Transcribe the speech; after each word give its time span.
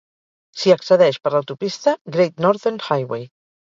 S'hi 0.61 0.73
accedeix 0.77 1.21
per 1.27 1.35
l'autopista 1.37 1.97
Great 2.19 2.45
Northern 2.49 2.85
Highway. 2.93 3.35